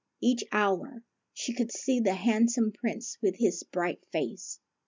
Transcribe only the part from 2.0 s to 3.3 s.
handsome Prince